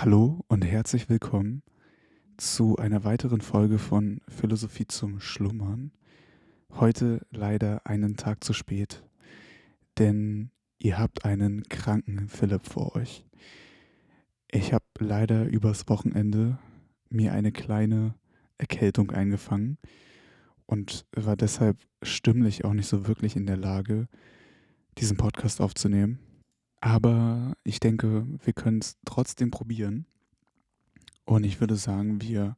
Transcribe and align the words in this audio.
Hallo 0.00 0.44
und 0.46 0.64
herzlich 0.64 1.08
willkommen 1.08 1.64
zu 2.36 2.76
einer 2.76 3.02
weiteren 3.02 3.40
Folge 3.40 3.78
von 3.78 4.20
Philosophie 4.28 4.86
zum 4.86 5.18
Schlummern. 5.18 5.90
Heute 6.70 7.26
leider 7.32 7.84
einen 7.84 8.16
Tag 8.16 8.44
zu 8.44 8.52
spät, 8.52 9.02
denn 9.98 10.52
ihr 10.78 11.00
habt 11.00 11.24
einen 11.24 11.64
kranken 11.64 12.28
Philipp 12.28 12.64
vor 12.64 12.94
euch. 12.94 13.26
Ich 14.52 14.72
habe 14.72 14.84
leider 15.00 15.46
übers 15.46 15.88
Wochenende 15.88 16.60
mir 17.10 17.32
eine 17.32 17.50
kleine 17.50 18.14
Erkältung 18.56 19.10
eingefangen 19.10 19.78
und 20.66 21.06
war 21.10 21.34
deshalb 21.34 21.76
stimmlich 22.04 22.64
auch 22.64 22.72
nicht 22.72 22.86
so 22.86 23.08
wirklich 23.08 23.34
in 23.34 23.46
der 23.46 23.56
Lage, 23.56 24.06
diesen 24.98 25.16
Podcast 25.16 25.60
aufzunehmen. 25.60 26.20
Aber 26.80 27.54
ich 27.64 27.80
denke, 27.80 28.26
wir 28.44 28.52
können 28.52 28.78
es 28.78 28.96
trotzdem 29.04 29.50
probieren. 29.50 30.06
Und 31.24 31.44
ich 31.44 31.60
würde 31.60 31.76
sagen, 31.76 32.22
wir 32.22 32.56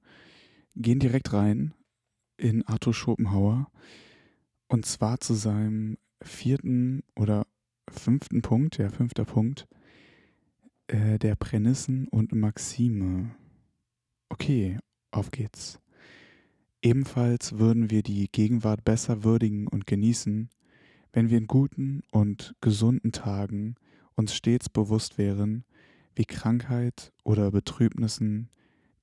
gehen 0.76 0.98
direkt 0.98 1.32
rein 1.32 1.74
in 2.36 2.66
Arthur 2.66 2.94
Schopenhauer. 2.94 3.70
Und 4.68 4.86
zwar 4.86 5.20
zu 5.20 5.34
seinem 5.34 5.96
vierten 6.22 7.02
oder 7.16 7.46
fünften 7.88 8.42
Punkt, 8.42 8.78
ja, 8.78 8.88
fünfter 8.88 9.24
Punkt, 9.24 9.66
äh, 10.86 11.18
der 11.18 11.34
Prämissen 11.34 12.06
und 12.08 12.32
Maxime. 12.32 13.34
Okay, 14.28 14.78
auf 15.10 15.30
geht's. 15.30 15.80
Ebenfalls 16.82 17.58
würden 17.58 17.90
wir 17.90 18.02
die 18.02 18.28
Gegenwart 18.30 18.84
besser 18.84 19.24
würdigen 19.24 19.66
und 19.66 19.86
genießen, 19.86 20.48
wenn 21.12 21.30
wir 21.30 21.38
in 21.38 21.46
guten 21.46 22.02
und 22.10 22.54
gesunden 22.60 23.12
Tagen 23.12 23.74
uns 24.16 24.34
stets 24.34 24.68
bewusst 24.68 25.18
wären, 25.18 25.64
wie 26.14 26.24
Krankheit 26.24 27.12
oder 27.24 27.50
Betrübnissen 27.50 28.50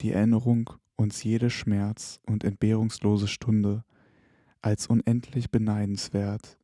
die 0.01 0.11
Erinnerung 0.11 0.69
uns 0.95 1.23
jede 1.23 1.49
Schmerz 1.49 2.19
und 2.25 2.43
entbehrungslose 2.43 3.27
Stunde 3.27 3.83
als 4.61 4.87
unendlich 4.87 5.51
beneidenswert, 5.51 6.57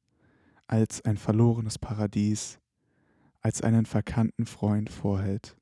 als 0.67 1.03
ein 1.05 1.17
verlorenes 1.17 1.79
Paradies, 1.79 2.59
als 3.41 3.61
einen 3.61 3.85
verkannten 3.85 4.45
Freund 4.45 4.89
vorhält. 4.89 5.55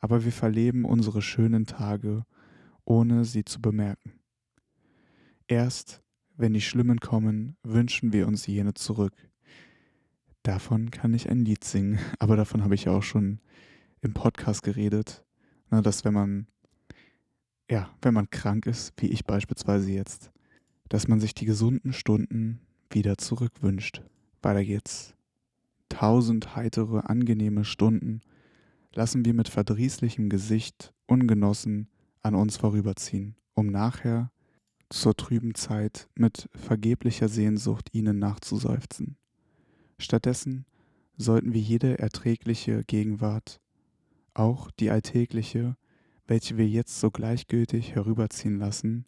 Aber 0.00 0.24
wir 0.24 0.32
verleben 0.32 0.84
unsere 0.84 1.22
schönen 1.22 1.66
Tage, 1.66 2.24
ohne 2.84 3.24
sie 3.24 3.44
zu 3.44 3.60
bemerken. 3.60 4.12
Erst 5.46 6.02
wenn 6.36 6.52
die 6.52 6.60
Schlimmen 6.60 7.00
kommen, 7.00 7.56
wünschen 7.62 8.12
wir 8.12 8.26
uns 8.26 8.46
jene 8.46 8.74
zurück, 8.74 9.14
Davon 10.44 10.90
kann 10.90 11.14
ich 11.14 11.30
ein 11.30 11.42
Lied 11.44 11.64
singen, 11.64 11.98
aber 12.18 12.36
davon 12.36 12.62
habe 12.62 12.74
ich 12.74 12.84
ja 12.84 12.92
auch 12.92 13.02
schon 13.02 13.40
im 14.02 14.12
Podcast 14.12 14.62
geredet, 14.62 15.24
ne, 15.70 15.80
dass 15.80 16.04
wenn 16.04 16.12
man, 16.12 16.46
ja, 17.70 17.88
wenn 18.02 18.12
man 18.12 18.28
krank 18.28 18.66
ist, 18.66 18.92
wie 18.98 19.08
ich 19.08 19.24
beispielsweise 19.24 19.90
jetzt, 19.90 20.30
dass 20.90 21.08
man 21.08 21.18
sich 21.18 21.34
die 21.34 21.46
gesunden 21.46 21.94
Stunden 21.94 22.60
wieder 22.90 23.16
zurückwünscht. 23.16 24.02
Weiter 24.42 24.62
geht's. 24.62 25.14
Tausend 25.88 26.54
heitere, 26.54 27.00
angenehme 27.06 27.64
Stunden 27.64 28.20
lassen 28.92 29.24
wir 29.24 29.32
mit 29.32 29.48
verdrießlichem 29.48 30.28
Gesicht 30.28 30.92
ungenossen 31.06 31.88
an 32.22 32.34
uns 32.34 32.58
vorüberziehen, 32.58 33.34
um 33.54 33.68
nachher 33.68 34.30
zur 34.90 35.16
trüben 35.16 35.54
Zeit 35.54 36.10
mit 36.14 36.50
vergeblicher 36.54 37.30
Sehnsucht 37.30 37.88
ihnen 37.94 38.18
nachzuseufzen. 38.18 39.16
Stattdessen 40.04 40.66
sollten 41.16 41.54
wir 41.54 41.62
jede 41.62 41.98
erträgliche 41.98 42.84
Gegenwart, 42.84 43.62
auch 44.34 44.70
die 44.70 44.90
alltägliche, 44.90 45.78
welche 46.26 46.58
wir 46.58 46.68
jetzt 46.68 47.00
so 47.00 47.10
gleichgültig 47.10 47.94
herüberziehen 47.94 48.58
lassen 48.58 49.06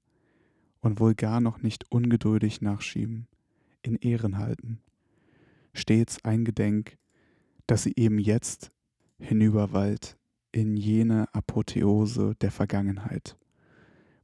und 0.80 0.98
wohl 0.98 1.14
gar 1.14 1.42
noch 1.42 1.60
nicht 1.60 1.84
ungeduldig 1.92 2.62
nachschieben, 2.62 3.28
in 3.82 3.96
Ehren 3.96 4.38
halten, 4.38 4.80
stets 5.74 6.24
eingedenk, 6.24 6.96
dass 7.66 7.82
sie 7.82 7.92
eben 7.96 8.18
jetzt 8.18 8.72
hinüberwallt 9.18 10.16
in 10.50 10.78
jene 10.78 11.28
Apotheose 11.34 12.36
der 12.40 12.50
Vergangenheit, 12.50 13.36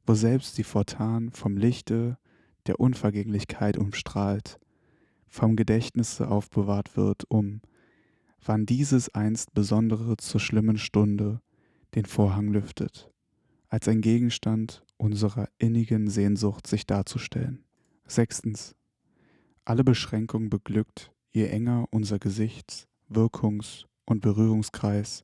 wo 0.07 0.15
selbst 0.15 0.57
die 0.57 0.63
Fortan 0.63 1.29
vom 1.33 1.55
Lichte 1.55 2.17
der 2.65 2.79
Unvergänglichkeit 2.79 3.77
umstrahlt 3.77 4.59
vom 5.33 5.55
Gedächtnisse 5.55 6.27
aufbewahrt 6.27 6.95
wird, 6.95 7.23
um, 7.27 7.61
wann 8.45 8.67
dieses 8.67 9.13
einst 9.15 9.55
Besondere 9.55 10.15
zur 10.17 10.39
schlimmen 10.39 10.77
Stunde 10.77 11.41
den 11.95 12.05
Vorhang 12.05 12.49
lüftet, 12.49 13.11
als 13.67 13.87
ein 13.87 14.01
Gegenstand 14.01 14.85
unserer 14.97 15.49
innigen 15.57 16.07
Sehnsucht 16.07 16.67
sich 16.67 16.85
darzustellen. 16.85 17.63
Sechstens. 18.05 18.75
Alle 19.65 19.83
Beschränkung 19.83 20.51
beglückt, 20.51 21.11
je 21.31 21.47
enger 21.47 21.87
unser 21.89 22.19
Gesichts-, 22.19 22.87
Wirkungs- 23.09 23.85
und 24.05 24.21
Berührungskreis, 24.21 25.23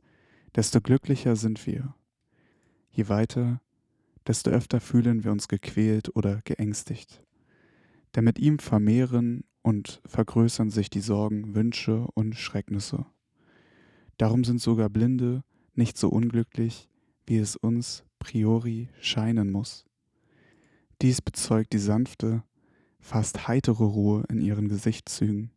desto 0.56 0.82
glücklicher 0.82 1.36
sind 1.36 1.68
wir. 1.68 1.94
Je 2.90 3.10
weiter, 3.10 3.62
desto 4.26 4.50
öfter 4.50 4.80
fühlen 4.80 5.24
wir 5.24 5.32
uns 5.32 5.48
gequält 5.48 6.16
oder 6.16 6.42
geängstigt. 6.46 7.24
Denn 8.16 8.24
mit 8.24 8.40
ihm 8.40 8.58
vermehren 8.58 9.44
und 9.62 10.02
vergrößern 10.06 10.70
sich 10.70 10.90
die 10.90 11.02
Sorgen, 11.02 11.56
Wünsche 11.56 12.08
und 12.14 12.36
Schrecknisse. 12.36 13.06
Darum 14.18 14.44
sind 14.44 14.62
sogar 14.62 14.90
Blinde 14.90 15.44
nicht 15.76 15.98
so 15.98 16.10
unglücklich, 16.10 16.90
wie 17.26 17.38
es 17.38 17.56
uns 17.56 18.04
priori 18.20 18.90
scheinen 19.00 19.52
muss. 19.52 19.86
Dies 21.02 21.22
bezeugt 21.22 21.72
die 21.74 21.80
sanfte, 21.80 22.44
fast 23.00 23.48
heitere 23.48 23.86
Ruhe 23.86 24.26
in 24.30 24.42
ihren 24.42 24.68
Gesichtszügen. 24.68 25.52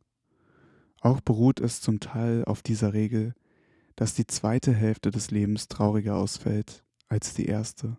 Auch 1.00 1.20
beruht 1.20 1.60
es 1.60 1.80
zum 1.80 1.98
Teil 1.98 2.44
auf 2.44 2.62
dieser 2.62 2.92
Regel, 2.92 3.34
dass 3.96 4.14
die 4.14 4.26
zweite 4.26 4.72
Hälfte 4.72 5.10
des 5.10 5.30
Lebens 5.32 5.66
trauriger 5.66 6.16
ausfällt 6.16 6.84
als 7.08 7.34
die 7.34 7.46
erste. 7.46 7.98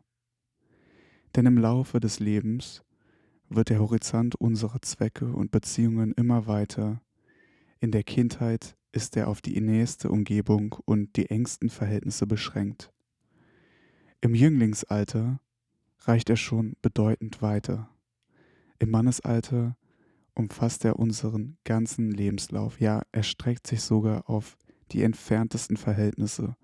Denn 1.36 1.46
im 1.46 1.58
Laufe 1.58 2.00
des 2.00 2.20
Lebens 2.20 2.84
wird 3.56 3.70
der 3.70 3.80
Horizont 3.80 4.36
unserer 4.36 4.82
Zwecke 4.82 5.32
und 5.32 5.52
Beziehungen 5.52 6.14
immer 6.14 6.48
weiter. 6.48 7.02
In 7.80 7.92
der 7.92 8.04
Kindheit 8.04 8.76
ist 8.92 9.18
er 9.18 9.28
auf 9.28 9.42
die 9.42 9.60
nächste 9.60 10.10
Umgebung 10.10 10.76
und 10.86 11.16
die 11.16 11.30
engsten 11.30 11.70
Verhältnisse 11.70 12.28
beschränkt. 12.28 12.92
Im 14.22 14.36
Jünglingsalter 14.36 15.40
reicht 16.02 16.30
er 16.30 16.38
schon 16.38 16.76
bedeutend 16.82 17.42
weiter. 17.42 17.90
Im 18.80 18.92
Mannesalter 18.92 19.76
umfasst 20.36 20.86
er 20.86 21.00
unseren 21.00 21.58
ganzen 21.64 22.12
Lebenslauf, 22.12 22.80
ja, 22.80 23.02
er 23.12 23.24
streckt 23.24 23.68
sich 23.68 23.82
sogar 23.82 24.30
auf 24.30 24.58
die 24.92 25.04
entferntesten 25.04 25.78
Verhältnisse, 25.78 26.56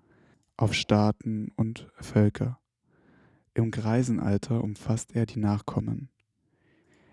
auf 0.56 0.74
Staaten 0.74 1.50
und 1.56 1.90
Völker. 2.00 2.58
Im 3.54 3.70
Greisenalter 3.70 4.62
umfasst 4.62 5.14
er 5.14 5.26
die 5.26 5.38
Nachkommen. 5.38 6.08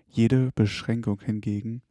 Jede 0.10 0.52
Beschränkung 0.56 1.20
hingegen, 1.22 1.82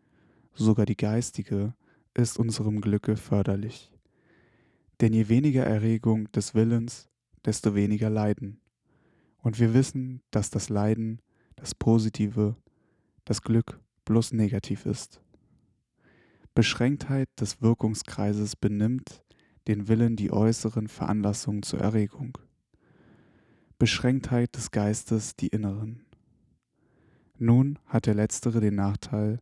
sogar 0.54 0.86
die 0.86 0.96
geistige, 0.96 1.74
ist 2.14 2.38
unserem 2.38 2.80
Glücke 2.80 3.16
förderlich. 3.16 3.92
Denn 5.00 5.12
je 5.12 5.28
weniger 5.28 5.64
Erregung 5.64 6.30
des 6.32 6.54
Willens, 6.54 7.08
desto 7.44 7.74
weniger 7.74 8.10
Leiden. 8.10 8.60
Und 9.38 9.60
wir 9.60 9.74
wissen, 9.74 10.22
dass 10.30 10.50
das 10.50 10.68
Leiden, 10.68 11.20
das 11.54 11.74
Positive, 11.74 12.56
das 13.24 13.42
Glück 13.42 13.80
bloß 14.04 14.32
negativ 14.32 14.86
ist. 14.86 15.20
Beschränktheit 16.54 17.28
des 17.38 17.60
Wirkungskreises 17.60 18.56
benimmt 18.56 19.22
den 19.68 19.88
Willen 19.88 20.16
die 20.16 20.32
äußeren 20.32 20.88
Veranlassungen 20.88 21.62
zur 21.62 21.80
Erregung. 21.80 22.38
Beschränktheit 23.78 24.56
des 24.56 24.70
Geistes 24.70 25.36
die 25.36 25.48
inneren. 25.48 26.05
Nun 27.38 27.78
hat 27.86 28.06
der 28.06 28.14
letztere 28.14 28.60
den 28.60 28.76
Nachteil, 28.76 29.40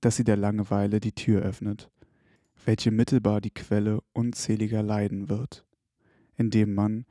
dass 0.00 0.16
sie 0.16 0.24
der 0.24 0.36
Langeweile 0.36 1.00
die 1.00 1.12
Tür 1.12 1.42
öffnet, 1.42 1.90
welche 2.64 2.90
mittelbar 2.90 3.40
die 3.40 3.50
Quelle 3.50 4.00
unzähliger 4.12 4.82
Leiden 4.82 5.28
wird, 5.28 5.64
indem 6.36 6.74
man, 6.74 7.04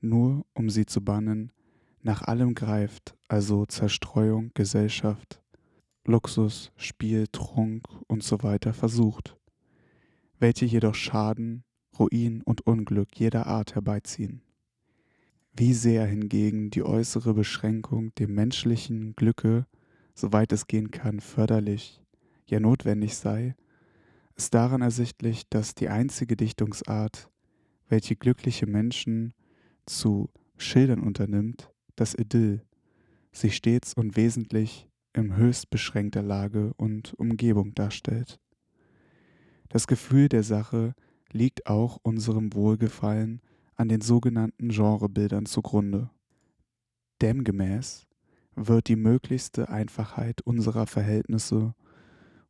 nur 0.00 0.44
um 0.54 0.70
sie 0.70 0.86
zu 0.86 1.02
bannen, 1.02 1.52
nach 2.02 2.22
allem 2.22 2.54
greift, 2.54 3.16
also 3.28 3.66
Zerstreuung, 3.66 4.50
Gesellschaft, 4.54 5.40
Luxus, 6.04 6.72
Spiel, 6.76 7.26
Trunk 7.28 7.88
und 8.06 8.22
so 8.22 8.42
weiter 8.42 8.72
versucht, 8.72 9.36
welche 10.38 10.64
jedoch 10.64 10.94
Schaden, 10.94 11.64
Ruin 11.98 12.42
und 12.42 12.66
Unglück 12.66 13.18
jeder 13.18 13.46
Art 13.46 13.74
herbeiziehen. 13.74 14.42
Wie 15.58 15.72
sehr 15.72 16.04
hingegen 16.04 16.68
die 16.68 16.82
äußere 16.82 17.32
Beschränkung 17.32 18.14
dem 18.16 18.34
menschlichen 18.34 19.16
Glücke 19.16 19.64
soweit 20.14 20.52
es 20.52 20.66
gehen 20.66 20.90
kann, 20.90 21.20
förderlich, 21.20 22.02
ja 22.46 22.60
notwendig 22.60 23.16
sei, 23.16 23.54
ist 24.34 24.52
daran 24.52 24.82
ersichtlich, 24.82 25.48
dass 25.48 25.74
die 25.74 25.88
einzige 25.88 26.36
Dichtungsart, 26.36 27.30
welche 27.88 28.16
glückliche 28.16 28.66
Menschen 28.66 29.32
zu 29.86 30.28
schildern 30.58 31.00
unternimmt, 31.00 31.70
das 31.96 32.14
Idyll, 32.14 32.62
sich 33.32 33.56
stets 33.56 33.94
und 33.94 34.14
wesentlich 34.14 34.90
in 35.14 35.36
höchst 35.36 35.70
beschränkter 35.70 36.22
Lage 36.22 36.74
und 36.76 37.14
Umgebung 37.14 37.74
darstellt. 37.74 38.38
Das 39.70 39.86
Gefühl 39.86 40.28
der 40.28 40.42
Sache 40.42 40.94
liegt 41.32 41.66
auch 41.66 41.98
unserem 42.02 42.52
Wohlgefallen 42.52 43.40
an 43.76 43.88
den 43.88 44.00
sogenannten 44.00 44.68
Genrebildern 44.68 45.46
zugrunde. 45.46 46.10
Demgemäß 47.22 48.06
wird 48.54 48.88
die 48.88 48.96
möglichste 48.96 49.68
Einfachheit 49.68 50.40
unserer 50.42 50.86
Verhältnisse 50.86 51.74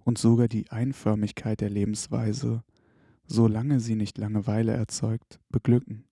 und 0.05 0.19
sogar 0.19 0.49
die 0.49 0.71
Einförmigkeit 0.71 1.61
der 1.61 1.71
Lebensweise, 1.71 2.63
solange 3.27 3.81
sie 3.81 3.97
nicht 3.97 4.19
Langeweile 4.19 4.73
erzeugt, 4.73 5.41
beglücken, 5.51 6.05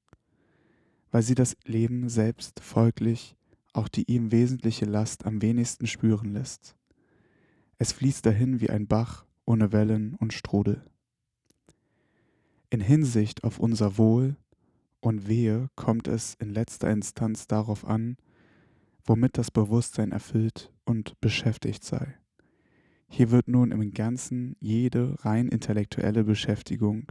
weil 1.11 1.23
sie 1.23 1.37
das 1.37 1.57
Leben 1.65 2.09
selbst 2.09 2.61
folglich 2.61 3.37
auch 3.75 3.89
die 3.89 4.11
ihm 4.11 4.31
wesentliche 4.31 4.87
Last 4.87 5.27
am 5.27 5.43
wenigsten 5.43 5.87
spüren 5.87 6.33
lässt. 6.33 6.77
Es 7.77 7.93
fließt 7.93 8.25
dahin 8.25 8.61
wie 8.61 8.71
ein 8.71 8.87
Bach 8.87 9.27
ohne 9.45 9.73
Wellen 9.73 10.15
und 10.15 10.33
Strudel. 10.33 10.85
In 12.71 12.81
Hinsicht 12.81 13.45
auf 13.45 13.59
unser 13.59 13.99
Wohl 13.99 14.37
und 15.05 15.29
Wehe 15.29 15.69
kommt 15.77 16.09
es 16.09 16.35
in 16.35 16.51
letzter 16.51 16.91
Instanz 16.91 17.47
darauf 17.47 17.85
an, 17.87 18.17
womit 19.05 19.39
das 19.39 19.51
Bewusstsein 19.51 20.13
erfüllt 20.13 20.73
und 20.85 21.21
beschäftigt 21.21 21.85
sei. 21.85 22.15
Hier 23.09 23.31
wird 23.31 23.49
nun 23.49 23.71
im 23.71 23.93
Ganzen 23.93 24.57
jede 24.61 25.17
rein 25.25 25.49
intellektuelle 25.49 26.25
Beschäftigung 26.25 27.07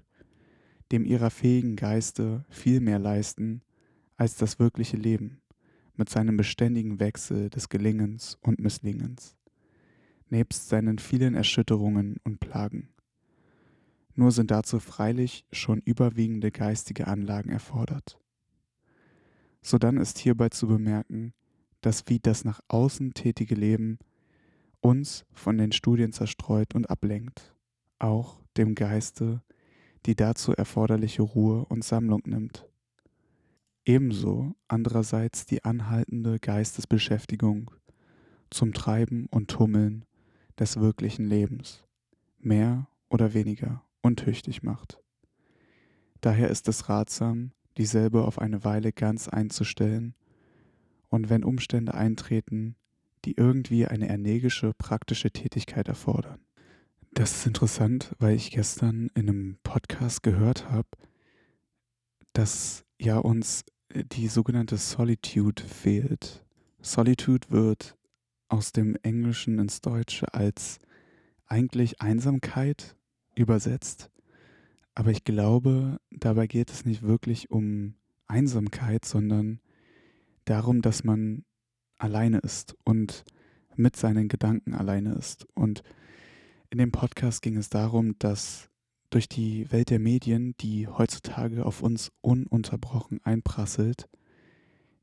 dem 0.94 1.06
ihrer 1.06 1.32
fähigen 1.32 1.76
Geiste 1.76 2.46
viel 2.50 2.80
mehr 2.80 3.00
leisten 3.00 3.64
als 4.16 4.36
das 4.36 4.60
wirkliche 4.60 4.96
Leben 4.96 5.42
mit 5.96 6.08
seinem 6.08 6.38
beständigen 6.38 7.00
Wechsel 7.00 7.50
des 7.50 7.68
Gelingens 7.68 8.38
und 8.42 8.60
Misslingens, 8.60 9.36
nebst 10.30 10.70
seinen 10.70 11.00
vielen 11.00 11.34
Erschütterungen 11.34 12.18
und 12.24 12.40
Plagen. 12.40 12.93
Nur 14.16 14.32
sind 14.32 14.52
dazu 14.52 14.80
freilich 14.80 15.46
schon 15.52 15.82
überwiegende 15.82 16.52
geistige 16.52 17.08
Anlagen 17.08 17.50
erfordert. 17.50 18.20
Sodann 19.62 19.98
ist 19.98 20.20
hierbei 20.20 20.50
zu 20.50 20.68
bemerken, 20.68 21.34
dass 21.82 22.08
wie 22.08 22.20
das 22.20 22.46
nach 22.46 22.62
außen 22.68 23.14
tätige 23.14 23.56
Leben 23.56 23.98
uns 24.82 25.26
von 25.34 25.58
den 25.58 25.72
Studien 25.72 26.12
zerstreut 26.12 26.76
und 26.76 26.90
ablenkt, 26.90 27.56
auch 28.00 28.42
dem 28.58 28.76
Geiste 28.76 29.42
die 30.06 30.16
dazu 30.16 30.52
erforderliche 30.52 31.22
Ruhe 31.22 31.66
und 31.66 31.84
Sammlung 31.84 32.22
nimmt. 32.26 32.68
Ebenso 33.86 34.54
andererseits 34.68 35.46
die 35.46 35.64
anhaltende 35.64 36.40
Geistesbeschäftigung 36.40 37.72
zum 38.50 38.74
Treiben 38.74 39.28
und 39.28 39.50
Tummeln 39.50 40.06
des 40.60 40.78
wirklichen 40.78 41.26
Lebens, 41.26 41.84
mehr 42.38 42.88
oder 43.10 43.34
weniger 43.34 43.82
untüchtig 44.04 44.62
macht. 44.62 45.00
Daher 46.22 46.50
ist 46.50 46.68
es 46.68 46.88
ratsam, 46.90 47.52
dieselbe 47.78 48.24
auf 48.24 48.38
eine 48.38 48.64
Weile 48.64 48.94
ganz 48.94 49.28
einzustellen 49.28 50.14
und 51.10 51.30
wenn 51.30 51.44
Umstände 51.44 51.96
eintreten, 51.96 52.76
die 53.26 53.36
irgendwie 53.38 53.88
eine 53.88 54.10
energische, 54.10 54.74
praktische 54.74 55.32
Tätigkeit 55.32 55.88
erfordern. 55.88 56.40
Das 57.14 57.32
ist 57.32 57.48
interessant, 57.48 58.16
weil 58.20 58.36
ich 58.36 58.52
gestern 58.52 59.10
in 59.16 59.30
einem 59.30 59.58
Podcast 59.64 60.24
gehört 60.24 60.70
habe, 60.70 60.88
dass 62.34 62.86
ja 63.00 63.18
uns 63.18 63.66
die 63.94 64.28
sogenannte 64.28 64.78
Solitude 64.78 65.62
fehlt. 65.62 66.44
Solitude 66.82 67.52
wird 67.52 67.96
aus 68.48 68.72
dem 68.72 68.96
Englischen 69.04 69.60
ins 69.60 69.82
Deutsche 69.82 70.34
als 70.34 70.80
eigentlich 71.46 72.02
Einsamkeit 72.02 72.96
übersetzt. 73.36 74.10
Aber 74.96 75.12
ich 75.12 75.24
glaube, 75.24 76.00
dabei 76.12 76.48
geht 76.48 76.72
es 76.72 76.86
nicht 76.86 77.02
wirklich 77.02 77.50
um 77.50 77.96
Einsamkeit, 78.28 79.06
sondern 79.06 79.60
darum, 80.46 80.82
dass 80.82 81.04
man 81.04 81.44
alleine 81.98 82.40
ist 82.40 82.76
und 82.84 83.24
mit 83.76 83.96
seinen 83.96 84.28
Gedanken 84.28 84.74
alleine 84.74 85.14
ist. 85.14 85.48
Und 85.56 85.84
in 86.70 86.78
dem 86.78 86.92
Podcast 86.92 87.42
ging 87.42 87.58
es 87.58 87.70
darum, 87.70 88.18
dass 88.20 88.70
durch 89.10 89.30
die 89.30 89.72
Welt 89.72 89.90
der 89.90 90.00
Medien, 90.00 90.56
die 90.60 90.88
heutzutage 90.88 91.66
auf 91.66 91.82
uns 91.82 92.12
ununterbrochen 92.22 93.20
einprasselt, 93.24 94.10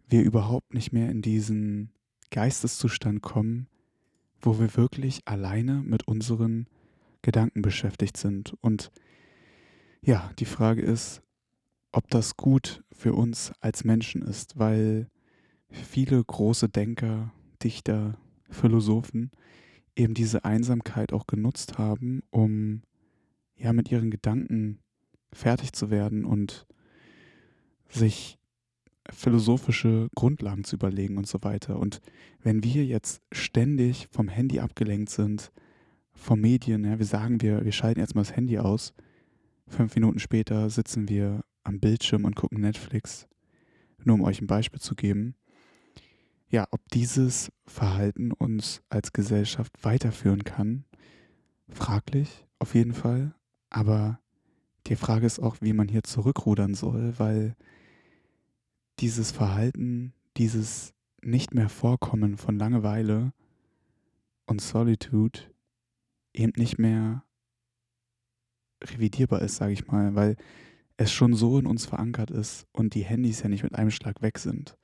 wir 0.08 0.22
überhaupt 0.22 0.74
nicht 0.74 0.92
mehr 0.92 1.10
in 1.10 1.22
diesen 1.22 1.92
Geisteszustand 2.30 3.22
kommen, 3.22 3.68
wo 4.40 4.58
wir 4.58 4.76
wirklich 4.76 5.20
alleine 5.26 5.82
mit 5.82 6.08
unseren 6.08 6.66
Gedanken 7.22 7.62
beschäftigt 7.62 8.16
sind. 8.16 8.54
Und 8.60 8.90
ja, 10.02 10.30
die 10.38 10.44
Frage 10.46 10.82
ist, 10.82 11.22
ob 11.92 12.08
das 12.08 12.36
gut 12.36 12.82
für 12.92 13.14
uns 13.14 13.52
als 13.60 13.84
Menschen 13.84 14.22
ist, 14.22 14.58
weil 14.58 15.08
viele 15.70 16.22
große 16.22 16.68
Denker, 16.68 17.32
Dichter, 17.62 18.16
Philosophen 18.48 19.30
eben 19.96 20.14
diese 20.14 20.44
Einsamkeit 20.44 21.12
auch 21.12 21.26
genutzt 21.26 21.78
haben, 21.78 22.22
um 22.30 22.82
ja 23.56 23.72
mit 23.72 23.90
ihren 23.90 24.10
Gedanken 24.10 24.78
fertig 25.32 25.72
zu 25.72 25.90
werden 25.90 26.24
und 26.24 26.66
sich 27.88 28.38
philosophische 29.08 30.08
Grundlagen 30.14 30.64
zu 30.64 30.76
überlegen 30.76 31.18
und 31.18 31.26
so 31.26 31.42
weiter. 31.42 31.78
Und 31.78 32.00
wenn 32.42 32.62
wir 32.62 32.84
jetzt 32.84 33.22
ständig 33.32 34.08
vom 34.10 34.28
Handy 34.28 34.60
abgelenkt 34.60 35.10
sind, 35.10 35.52
vom 36.12 36.40
Medien, 36.40 36.84
ja, 36.84 36.98
wir 36.98 37.06
sagen 37.06 37.40
wir, 37.40 37.64
wir 37.64 37.72
schalten 37.72 38.00
jetzt 38.00 38.14
mal 38.14 38.22
das 38.22 38.36
Handy 38.36 38.58
aus, 38.58 38.92
fünf 39.66 39.94
Minuten 39.94 40.18
später 40.18 40.68
sitzen 40.70 41.08
wir 41.08 41.44
am 41.64 41.80
Bildschirm 41.80 42.24
und 42.24 42.36
gucken 42.36 42.60
Netflix, 42.60 43.28
nur 44.04 44.14
um 44.14 44.22
euch 44.22 44.40
ein 44.40 44.46
Beispiel 44.46 44.80
zu 44.80 44.94
geben, 44.94 45.34
ja, 46.48 46.66
ob 46.72 46.80
dieses 46.88 47.52
Verhalten 47.66 48.32
uns 48.32 48.82
als 48.88 49.12
Gesellschaft 49.12 49.72
weiterführen 49.82 50.44
kann, 50.44 50.84
fraglich 51.68 52.46
auf 52.58 52.74
jeden 52.74 52.92
Fall. 52.92 53.34
Aber 53.70 54.20
die 54.88 54.96
Frage 54.96 55.26
ist 55.26 55.38
auch, 55.38 55.56
wie 55.60 55.72
man 55.72 55.88
hier 55.88 56.02
zurückrudern 56.02 56.74
soll, 56.74 57.14
weil 57.18 57.54
dieses 58.98 59.30
Verhalten, 59.30 60.12
dieses 60.36 60.92
nicht 61.22 61.54
mehr 61.54 61.68
Vorkommen 61.68 62.36
von 62.36 62.58
Langeweile 62.58 63.32
und 64.46 64.60
Solitude 64.60 65.40
eben 66.32 66.52
nicht 66.56 66.78
mehr 66.78 67.24
revidierbar 68.82 69.42
ist, 69.42 69.56
sage 69.56 69.72
ich 69.72 69.86
mal, 69.86 70.14
weil 70.14 70.36
es 70.96 71.12
schon 71.12 71.34
so 71.34 71.58
in 71.58 71.66
uns 71.66 71.86
verankert 71.86 72.30
ist 72.30 72.66
und 72.72 72.94
die 72.94 73.04
Handys 73.04 73.42
ja 73.42 73.48
nicht 73.48 73.62
mit 73.62 73.74
einem 73.74 73.90
Schlag 73.90 74.22
weg 74.22 74.38
sind. 74.38 74.76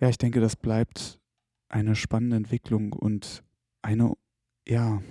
Ja, 0.00 0.08
ich 0.08 0.18
denke, 0.18 0.40
das 0.40 0.56
bleibt 0.56 1.20
eine 1.68 1.94
spannende 1.94 2.36
Entwicklung 2.36 2.92
und 2.92 3.44
eine, 3.82 4.14
ja, 4.66 5.02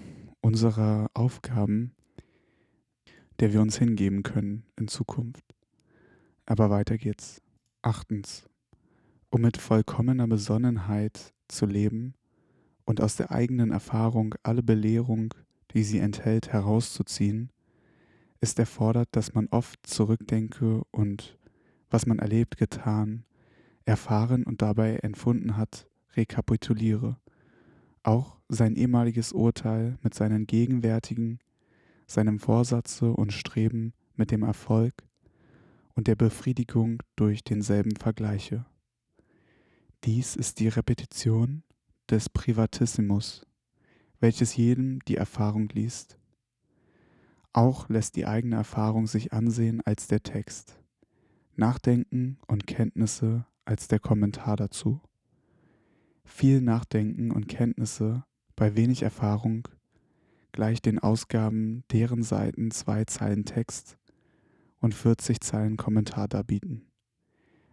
unserer 0.42 1.10
Aufgaben, 1.14 1.96
der 3.40 3.54
wir 3.54 3.62
uns 3.62 3.78
hingeben 3.78 4.24
können 4.24 4.66
in 4.78 4.88
Zukunft. 4.88 5.44
Aber 6.46 6.70
weiter 6.70 6.98
geht's. 6.98 7.42
Achtens. 7.82 8.48
Um 9.30 9.42
mit 9.42 9.58
vollkommener 9.58 10.28
Besonnenheit 10.28 11.34
zu 11.48 11.66
leben 11.66 12.14
und 12.86 13.02
aus 13.02 13.16
der 13.16 13.32
eigenen 13.32 13.72
Erfahrung 13.72 14.36
alle 14.44 14.64
Belehrung, 14.64 15.34
die 15.72 15.84
sie 15.84 16.00
enthält, 16.00 16.52
herauszuziehen, 16.52 17.50
ist 18.42 18.60
erfordert, 18.60 19.10
dass 19.12 19.34
man 19.34 19.48
oft 19.52 19.86
zurückdenke 19.88 20.84
und 20.92 21.38
was 21.90 22.06
man 22.06 22.20
erlebt, 22.20 22.58
getan, 22.58 23.24
erfahren 23.86 24.44
und 24.44 24.62
dabei 24.62 24.98
empfunden 24.98 25.56
hat, 25.58 25.88
rekapituliere. 26.16 27.18
Auch 28.04 28.38
sein 28.50 28.76
ehemaliges 28.76 29.32
Urteil 29.32 29.98
mit 30.02 30.14
seinen 30.14 30.46
gegenwärtigen, 30.46 31.40
seinem 32.06 32.40
Vorsatze 32.40 33.12
und 33.12 33.32
Streben 33.32 33.94
mit 34.16 34.32
dem 34.32 34.44
Erfolg 34.44 34.94
und 35.96 36.08
der 36.08 36.16
Befriedigung 36.16 37.02
durch 37.16 37.44
denselben 37.44 37.96
vergleiche. 37.96 38.66
Dies 40.04 40.36
ist 40.36 40.60
die 40.60 40.68
Repetition 40.68 41.64
des 42.10 42.30
Privatissimus, 42.30 43.46
welches 44.20 44.56
jedem 44.56 45.00
die 45.06 45.18
Erfahrung 45.18 45.70
liest. 45.70 46.18
Auch 47.54 47.90
lässt 47.90 48.16
die 48.16 48.26
eigene 48.26 48.56
Erfahrung 48.56 49.08
sich 49.08 49.34
ansehen 49.34 49.82
als 49.82 50.08
der 50.08 50.24
Text. 50.24 50.80
Nachdenken 51.56 52.40
und 52.48 52.66
Kenntnisse 52.66 53.46
als 53.66 53.88
der 53.88 54.00
Kommentar 54.00 54.56
dazu. 54.56 55.02
Viel 56.26 56.62
Nachdenken 56.62 57.32
und 57.32 57.48
Kenntnisse 57.48 58.26
bei 58.56 58.76
wenig 58.76 59.04
Erfahrung 59.04 59.68
gleich 60.52 60.82
den 60.82 61.00
Ausgaben 61.00 61.84
deren 61.92 62.24
Seiten 62.24 62.72
zwei 62.72 63.04
Zeilen 63.06 63.44
Text 63.44 63.98
und 64.80 64.94
40 64.94 65.42
Zeilen 65.42 65.78
Kommentar 65.78 66.28
darbieten. 66.28 66.88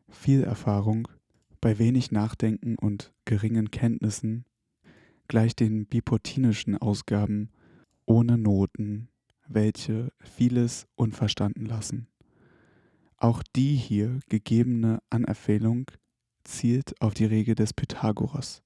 Viel 0.08 0.42
Erfahrung 0.42 1.06
bei 1.60 1.78
wenig 1.78 2.10
Nachdenken 2.10 2.76
und 2.76 3.12
geringen 3.24 3.70
Kenntnissen 3.70 4.44
gleich 5.28 5.54
den 5.54 5.86
bipotinischen 5.86 6.76
Ausgaben 6.76 7.50
ohne 8.04 8.36
Noten, 8.36 9.08
welche 9.46 10.12
vieles 10.18 10.88
unverstanden 10.96 11.66
lassen. 11.66 12.08
Auch 13.16 13.42
die 13.54 13.76
hier 13.76 14.18
gegebene 14.28 14.98
Anerfehlung 15.10 15.90
zielt 16.42 17.00
auf 17.00 17.14
die 17.14 17.26
Regel 17.26 17.54
des 17.54 17.72
Pythagoras, 17.72 18.62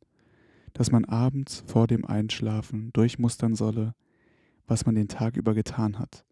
dass 0.72 0.90
man 0.90 1.04
abends 1.04 1.64
vor 1.66 1.86
dem 1.86 2.04
Einschlafen 2.04 2.92
durchmustern 2.92 3.54
solle, 3.54 3.94
was 4.66 4.86
man 4.86 4.94
den 4.94 5.08
Tag 5.08 5.36
über 5.36 5.52
getan 5.54 5.98
hat. 5.98 6.24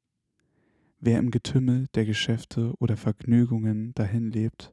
Wer 0.98 1.18
im 1.18 1.30
Getümmel 1.30 1.88
der 1.94 2.06
Geschäfte 2.06 2.72
oder 2.78 2.96
Vergnügungen 2.96 3.92
dahin 3.94 4.30
lebt, 4.30 4.72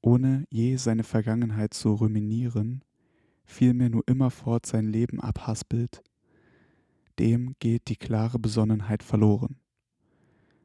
ohne 0.00 0.44
je 0.50 0.76
seine 0.76 1.04
Vergangenheit 1.04 1.74
zu 1.74 1.92
ruminieren, 1.94 2.84
vielmehr 3.44 3.90
nur 3.90 4.06
immerfort 4.06 4.66
sein 4.66 4.86
Leben 4.86 5.20
abhaspelt, 5.20 6.02
dem 7.18 7.54
geht 7.58 7.88
die 7.88 7.96
klare 7.96 8.38
Besonnenheit 8.38 9.02
verloren. 9.02 9.60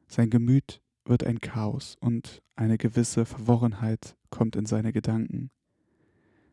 Sein 0.07 0.29
Gemüt 0.29 0.81
wird 1.05 1.23
ein 1.23 1.39
Chaos 1.39 1.95
und 1.99 2.41
eine 2.55 2.77
gewisse 2.77 3.25
Verworrenheit 3.25 4.15
kommt 4.29 4.55
in 4.55 4.65
seine 4.65 4.93
Gedanken, 4.93 5.49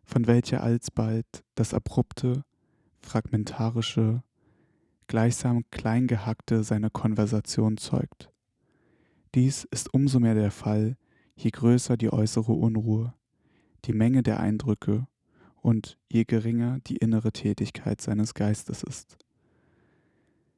von 0.05 0.27
welcher 0.27 0.63
alsbald 0.63 1.27
das 1.55 1.75
abrupte, 1.75 2.45
fragmentarische, 2.99 4.23
gleichsam 5.07 5.65
kleingehackte 5.71 6.65
seiner 6.65 6.91
Konversation 6.91 7.77
zeugt. 7.77 8.31
Dies 9.35 9.65
ist 9.65 9.93
umso 9.93 10.21
mehr 10.21 10.35
der 10.35 10.51
Fall, 10.51 10.97
je 11.43 11.51
größer 11.51 11.97
die 11.97 12.13
äußere 12.13 12.53
Unruhe, 12.53 13.15
die 13.87 13.95
Menge 13.95 14.23
der 14.23 14.41
Eindrücke 14.41 15.07
und 15.63 15.99
je 16.11 16.25
geringer 16.25 16.81
die 16.81 16.97
innere 16.97 17.33
Tätigkeit 17.33 18.01
seines 18.03 18.35
Geistes 18.35 18.83
ist. 18.83 19.17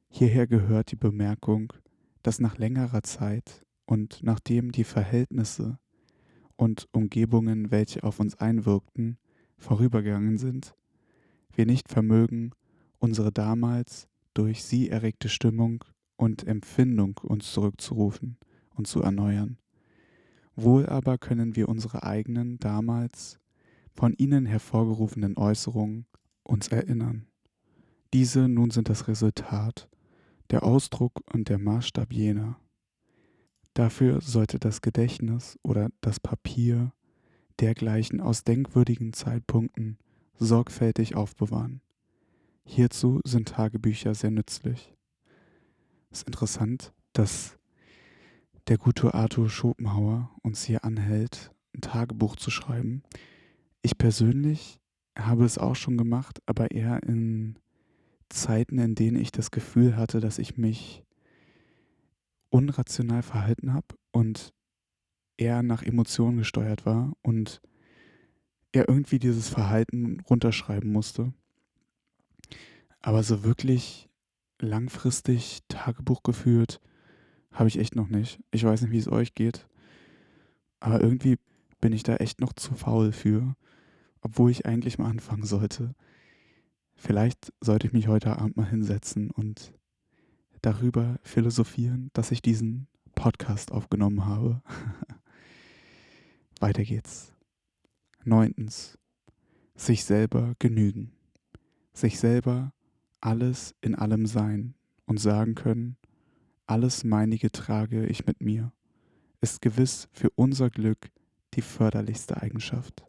Hierher 0.09 0.45
gehört 0.45 0.91
die 0.91 0.97
Bemerkung, 0.97 1.71
dass 2.21 2.39
nach 2.39 2.57
längerer 2.57 3.01
Zeit 3.01 3.65
und 3.85 4.19
nachdem 4.23 4.73
die 4.73 4.83
Verhältnisse 4.83 5.79
und 6.57 6.87
Umgebungen, 6.91 7.71
welche 7.71 8.03
auf 8.03 8.19
uns 8.19 8.35
einwirkten, 8.35 9.17
vorübergegangen 9.57 10.37
sind, 10.37 10.75
wir 11.55 11.65
nicht 11.65 11.87
vermögen, 11.87 12.51
unsere 12.99 13.31
damals 13.31 14.09
durch 14.33 14.63
sie 14.63 14.89
erregte 14.89 15.29
Stimmung 15.29 15.85
und 16.17 16.45
Empfindung 16.45 17.17
uns 17.23 17.51
zurückzurufen 17.53 18.37
und 18.75 18.87
zu 18.87 19.01
erneuern. 19.01 19.57
Wohl 20.55 20.85
aber 20.85 21.17
können 21.17 21.55
wir 21.55 21.69
unsere 21.69 22.03
eigenen 22.03 22.59
damals 22.59 23.39
von 23.93 24.13
ihnen 24.13 24.45
hervorgerufenen 24.45 25.37
Äußerungen 25.37 26.05
uns 26.43 26.67
erinnern. 26.67 27.27
Diese 28.13 28.47
nun 28.47 28.69
sind 28.69 28.89
das 28.89 29.07
Resultat, 29.07 29.89
der 30.51 30.63
Ausdruck 30.63 31.21
und 31.33 31.49
der 31.49 31.57
Maßstab 31.57 32.13
jener. 32.13 32.59
Dafür 33.73 34.21
sollte 34.21 34.59
das 34.59 34.81
Gedächtnis 34.81 35.57
oder 35.63 35.89
das 36.01 36.19
Papier 36.19 36.93
dergleichen 37.59 38.21
aus 38.21 38.43
denkwürdigen 38.43 39.13
Zeitpunkten 39.13 39.97
sorgfältig 40.37 41.15
aufbewahren. 41.15 41.81
Hierzu 42.65 43.19
sind 43.25 43.49
Tagebücher 43.49 44.13
sehr 44.13 44.31
nützlich. 44.31 44.93
Es 46.11 46.19
ist 46.19 46.27
interessant, 46.27 46.93
dass 47.13 47.57
der 48.67 48.77
gute 48.77 49.13
Arthur 49.13 49.49
Schopenhauer 49.49 50.31
uns 50.41 50.63
hier 50.63 50.83
anhält, 50.83 51.51
ein 51.75 51.81
Tagebuch 51.81 52.35
zu 52.35 52.49
schreiben. 52.49 53.03
Ich 53.81 53.97
persönlich 53.97 54.79
habe 55.17 55.45
es 55.45 55.57
auch 55.57 55.75
schon 55.75 55.97
gemacht, 55.97 56.39
aber 56.45 56.71
eher 56.71 57.03
in 57.03 57.59
Zeiten, 58.29 58.79
in 58.79 58.95
denen 58.95 59.17
ich 59.17 59.31
das 59.31 59.51
Gefühl 59.51 59.97
hatte, 59.97 60.19
dass 60.19 60.39
ich 60.39 60.57
mich 60.57 61.03
unrational 62.49 63.21
verhalten 63.21 63.73
habe 63.73 63.87
und 64.11 64.53
eher 65.37 65.63
nach 65.63 65.83
Emotionen 65.83 66.37
gesteuert 66.37 66.85
war 66.85 67.13
und 67.21 67.61
er 68.71 68.87
irgendwie 68.87 69.19
dieses 69.19 69.49
Verhalten 69.49 70.19
runterschreiben 70.21 70.91
musste. 70.91 71.33
Aber 73.01 73.23
so 73.23 73.43
wirklich 73.43 74.09
langfristig 74.59 75.59
Tagebuch 75.67 76.23
geführt 76.23 76.79
habe 77.53 77.67
ich 77.67 77.79
echt 77.79 77.95
noch 77.95 78.09
nicht. 78.09 78.39
Ich 78.51 78.63
weiß 78.63 78.81
nicht, 78.81 78.91
wie 78.91 78.97
es 78.97 79.11
euch 79.11 79.35
geht. 79.35 79.67
Aber 80.79 81.01
irgendwie 81.01 81.37
bin 81.79 81.93
ich 81.93 82.03
da 82.03 82.15
echt 82.15 82.41
noch 82.41 82.53
zu 82.53 82.73
faul 82.73 83.11
für, 83.11 83.55
obwohl 84.21 84.51
ich 84.51 84.65
eigentlich 84.65 84.97
mal 84.97 85.09
anfangen 85.09 85.45
sollte. 85.45 85.95
Vielleicht 86.95 87.53
sollte 87.61 87.87
ich 87.87 87.93
mich 87.93 88.07
heute 88.07 88.37
Abend 88.37 88.57
mal 88.57 88.69
hinsetzen 88.69 89.31
und 89.31 89.73
darüber 90.61 91.19
philosophieren, 91.23 92.09
dass 92.13 92.31
ich 92.31 92.41
diesen 92.41 92.87
Podcast 93.15 93.71
aufgenommen 93.71 94.25
habe. 94.25 94.61
Weiter 96.59 96.83
geht's. 96.83 97.33
Neuntens. 98.23 98.97
Sich 99.75 100.03
selber 100.03 100.53
genügen. 100.59 101.11
Sich 101.93 102.19
selber 102.19 102.73
alles 103.21 103.75
in 103.81 103.95
allem 103.95 104.25
sein 104.25 104.75
und 105.05 105.19
sagen 105.19 105.55
können, 105.55 105.97
alles 106.65 107.03
meinige 107.03 107.51
trage 107.51 108.05
ich 108.05 108.25
mit 108.25 108.41
mir, 108.41 108.71
ist 109.41 109.61
gewiss 109.61 110.07
für 110.11 110.29
unser 110.35 110.69
Glück 110.69 111.09
die 111.53 111.61
förderlichste 111.61 112.41
Eigenschaft. 112.41 113.05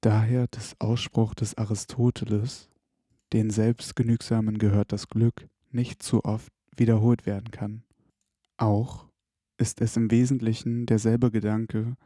Daher 0.00 0.46
des 0.48 0.76
Ausspruch 0.80 1.34
des 1.34 1.56
Aristoteles, 1.56 2.68
den 3.32 3.50
Selbstgenügsamen 3.50 4.58
gehört 4.58 4.92
das 4.92 5.08
Glück, 5.08 5.48
nicht 5.70 6.02
zu 6.02 6.24
oft 6.24 6.52
wiederholt 6.76 7.26
werden 7.26 7.50
kann. 7.50 7.82
Auch 8.56 9.06
ist 9.58 9.80
es 9.80 9.96
im 9.96 10.10
Wesentlichen 10.10 10.86
derselbe 10.86 11.30
Gedanke, 11.30 11.96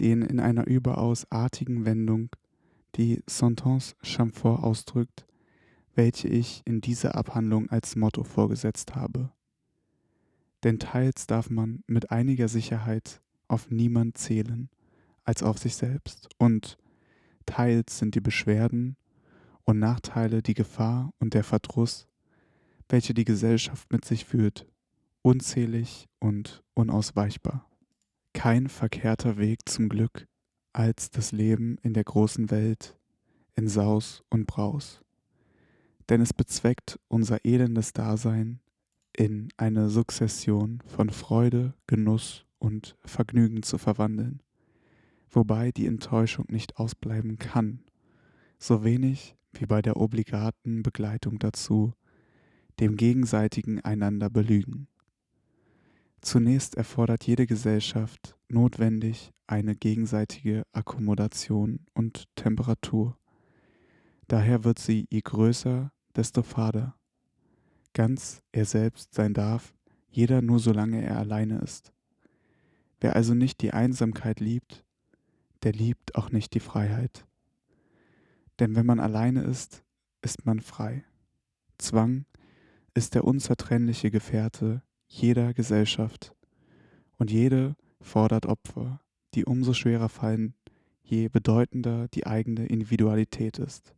den 0.00 0.22
in 0.22 0.40
einer 0.40 0.66
überaus 0.66 1.30
artigen 1.30 1.84
Wendung 1.84 2.30
die 2.96 3.22
Sentence 3.28 3.94
Chamfort 4.02 4.62
ausdrückt, 4.62 5.26
welche 5.94 6.28
ich 6.28 6.62
in 6.64 6.80
dieser 6.80 7.14
Abhandlung 7.14 7.68
als 7.70 7.96
Motto 7.96 8.24
vorgesetzt 8.24 8.94
habe. 8.94 9.30
Denn 10.64 10.78
teils 10.78 11.26
darf 11.26 11.50
man 11.50 11.82
mit 11.86 12.10
einiger 12.10 12.48
Sicherheit 12.48 13.20
auf 13.46 13.70
niemand 13.70 14.18
zählen 14.18 14.68
als 15.24 15.42
auf 15.42 15.58
sich 15.58 15.76
selbst, 15.76 16.28
und 16.38 16.78
teils 17.44 17.98
sind 17.98 18.14
die 18.14 18.20
Beschwerden 18.20 18.96
und 19.64 19.78
Nachteile, 19.78 20.42
die 20.42 20.54
Gefahr 20.54 21.12
und 21.18 21.34
der 21.34 21.44
Verdruss, 21.44 22.08
welche 22.88 23.12
die 23.12 23.26
Gesellschaft 23.26 23.92
mit 23.92 24.06
sich 24.06 24.24
führt, 24.24 24.66
unzählig 25.20 26.08
und 26.18 26.62
unausweichbar. 26.72 27.68
Kein 28.32 28.68
verkehrter 28.68 29.36
Weg 29.36 29.68
zum 29.68 29.90
Glück 29.90 30.26
als 30.72 31.10
das 31.10 31.32
Leben 31.32 31.76
in 31.82 31.92
der 31.92 32.04
großen 32.04 32.50
Welt 32.50 32.96
in 33.54 33.68
Saus 33.68 34.22
und 34.30 34.46
Braus. 34.46 35.02
Denn 36.08 36.22
es 36.22 36.32
bezweckt 36.32 36.98
unser 37.08 37.44
elendes 37.44 37.92
Dasein 37.92 38.60
in 39.18 39.48
eine 39.56 39.88
Sukzession 39.90 40.80
von 40.86 41.10
Freude, 41.10 41.74
Genuss 41.88 42.46
und 42.60 42.96
Vergnügen 43.04 43.64
zu 43.64 43.76
verwandeln, 43.76 44.44
wobei 45.28 45.72
die 45.72 45.86
Enttäuschung 45.86 46.46
nicht 46.50 46.76
ausbleiben 46.76 47.36
kann, 47.36 47.80
so 48.60 48.84
wenig 48.84 49.34
wie 49.52 49.66
bei 49.66 49.82
der 49.82 49.96
obligaten 49.96 50.84
Begleitung 50.84 51.40
dazu, 51.40 51.94
dem 52.78 52.96
gegenseitigen 52.96 53.80
einander 53.80 54.30
belügen. 54.30 54.86
Zunächst 56.20 56.76
erfordert 56.76 57.24
jede 57.26 57.48
Gesellschaft 57.48 58.36
notwendig 58.48 59.32
eine 59.48 59.74
gegenseitige 59.74 60.62
Akkommodation 60.72 61.80
und 61.92 62.26
Temperatur. 62.36 63.18
Daher 64.28 64.62
wird 64.62 64.78
sie 64.78 65.08
je 65.10 65.22
größer, 65.22 65.90
desto 66.14 66.44
fader. 66.44 66.97
Ganz 67.98 68.44
er 68.52 68.64
selbst 68.64 69.12
sein 69.12 69.34
darf, 69.34 69.74
jeder 70.08 70.40
nur 70.40 70.60
solange 70.60 71.02
er 71.02 71.18
alleine 71.18 71.58
ist. 71.58 71.92
Wer 73.00 73.16
also 73.16 73.34
nicht 73.34 73.60
die 73.60 73.72
Einsamkeit 73.72 74.38
liebt, 74.38 74.84
der 75.64 75.72
liebt 75.72 76.14
auch 76.14 76.30
nicht 76.30 76.54
die 76.54 76.60
Freiheit. 76.60 77.26
Denn 78.60 78.76
wenn 78.76 78.86
man 78.86 79.00
alleine 79.00 79.42
ist, 79.42 79.82
ist 80.22 80.46
man 80.46 80.60
frei. 80.60 81.02
Zwang 81.76 82.24
ist 82.94 83.16
der 83.16 83.24
unzertrennliche 83.24 84.12
Gefährte 84.12 84.84
jeder 85.08 85.52
Gesellschaft 85.52 86.36
und 87.16 87.32
jede 87.32 87.74
fordert 88.00 88.46
Opfer, 88.46 89.00
die 89.34 89.44
umso 89.44 89.72
schwerer 89.72 90.08
fallen, 90.08 90.54
je 91.02 91.26
bedeutender 91.28 92.06
die 92.06 92.28
eigene 92.28 92.66
Individualität 92.66 93.58
ist. 93.58 93.97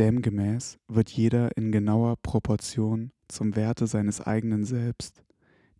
Demgemäß 0.00 0.78
wird 0.88 1.10
jeder 1.10 1.54
in 1.58 1.72
genauer 1.72 2.16
Proportion 2.16 3.12
zum 3.28 3.54
Werte 3.54 3.86
seines 3.86 4.22
eigenen 4.22 4.64
Selbst 4.64 5.22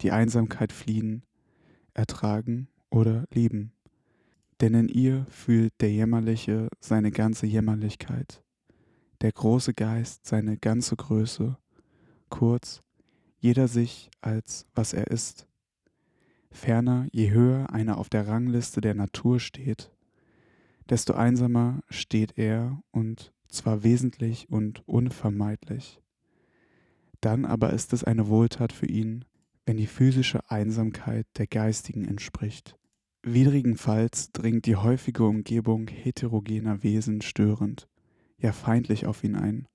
die 0.03 0.13
Einsamkeit 0.13 0.73
fliehen, 0.73 1.25
ertragen 1.95 2.69
oder 2.91 3.25
lieben. 3.33 3.73
Denn 4.61 4.75
in 4.75 4.89
ihr 4.91 5.25
fühlt 5.31 5.73
der 5.81 5.91
Jämmerliche 5.91 6.69
seine 6.81 7.13
ganze 7.13 7.47
Jämmerlichkeit, 7.47 8.43
der 9.23 9.33
große 9.33 9.73
Geist 9.73 10.27
seine 10.27 10.59
ganze 10.59 10.97
Größe, 10.97 11.57
kurz, 12.29 12.83
jeder 13.39 13.69
sich 13.69 14.11
als 14.21 14.67
was 14.75 14.93
er 14.93 15.07
ist. 15.07 15.47
Ferner, 16.51 17.07
je 17.11 17.31
höher 17.31 17.73
einer 17.73 17.97
auf 17.97 18.11
der 18.11 18.29
Rangliste 18.29 18.83
der 18.83 18.95
Natur 18.95 19.41
steht, 19.41 19.91
desto 20.91 21.15
einsamer 21.15 21.81
steht 21.89 22.37
er 22.37 22.83
und 22.91 23.33
zwar 23.51 23.83
wesentlich 23.83 24.49
und 24.51 24.87
unvermeidlich. 24.87 26.01
Dann 27.21 27.45
aber 27.45 27.73
ist 27.73 27.93
es 27.93 28.05
eine 28.05 28.29
Wohltat 28.29 28.73
für 28.73 28.87
ihn, 28.87 29.25
wenn 29.67 29.77
die 29.77 29.87
physische 29.87 30.51
Einsamkeit 30.51 31.27
der 31.37 31.47
geistigen 31.47 32.07
entspricht. 32.07 32.77
Widrigenfalls 33.23 34.33
dringt 34.33 34.65
die 34.67 34.77
häufige 34.77 35.25
Umgebung 35.25 35.89
heterogener 35.89 36.83
Wesen 36.83 37.21
störend, 37.21 37.87
ja 38.39 38.53
feindlich 38.53 39.07
auf 39.07 39.23
ihn 39.23 39.37
ein, 39.37 39.69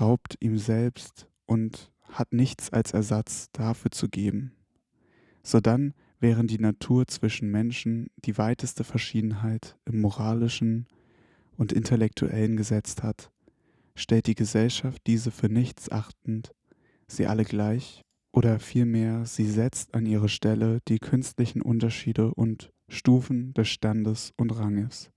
raubt 0.00 0.36
ihm 0.40 0.56
selbst 0.56 1.28
und 1.44 1.92
hat 2.04 2.32
nichts 2.32 2.70
als 2.70 2.92
Ersatz 2.92 3.48
dafür 3.52 3.90
zu 3.90 4.08
geben. 4.08 4.52
Sodann 5.42 5.92
während 6.20 6.50
die 6.50 6.58
Natur 6.58 7.06
zwischen 7.06 7.50
Menschen 7.50 8.08
die 8.16 8.38
weiteste 8.38 8.84
Verschiedenheit 8.84 9.76
im 9.84 10.00
moralischen 10.00 10.86
und 11.58 11.72
intellektuellen 11.72 12.56
gesetzt 12.56 13.02
hat, 13.02 13.30
stellt 13.94 14.26
die 14.26 14.34
Gesellschaft 14.34 15.02
diese 15.06 15.30
für 15.30 15.48
nichts 15.48 15.90
achtend, 15.90 16.54
sie 17.06 17.26
alle 17.26 17.44
gleich, 17.44 18.02
oder 18.32 18.60
vielmehr 18.60 19.26
sie 19.26 19.46
setzt 19.46 19.94
an 19.94 20.06
ihre 20.06 20.28
Stelle 20.28 20.78
die 20.88 20.98
künstlichen 20.98 21.60
Unterschiede 21.60 22.32
und 22.34 22.72
Stufen 22.88 23.52
des 23.54 23.68
Standes 23.68 24.32
und 24.36 24.56
Ranges, 24.56 25.10